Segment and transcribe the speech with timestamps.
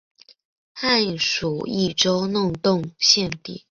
[0.73, 3.59] 汉属益州弄栋县地。